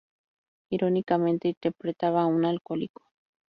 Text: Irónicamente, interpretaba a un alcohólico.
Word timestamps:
Irónicamente, 0.71 1.47
interpretaba 1.49 2.23
a 2.23 2.25
un 2.25 2.43
alcohólico. 2.43 3.03